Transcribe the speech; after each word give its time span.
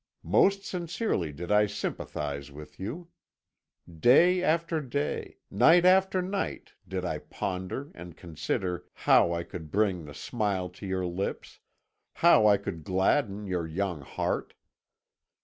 Most 0.23 0.65
sincerely 0.65 1.31
did 1.31 1.51
I 1.51 1.67
sympathise 1.67 2.51
with 2.51 2.79
you. 2.79 3.09
Day 3.87 4.41
after 4.41 4.81
day, 4.81 5.37
night 5.51 5.85
after 5.85 6.23
night, 6.23 6.71
did 6.87 7.05
I 7.05 7.19
ponder 7.19 7.91
and 7.93 8.17
consider 8.17 8.87
how 9.05 9.31
I 9.31 9.43
could 9.43 9.69
bring 9.69 10.05
the 10.05 10.15
smile 10.15 10.69
to 10.69 10.87
your 10.87 11.05
lips, 11.05 11.59
how 12.13 12.47
I 12.47 12.57
could 12.57 12.83
gladden 12.83 13.45
your 13.45 13.67
young 13.67 14.01
heart. 14.01 14.55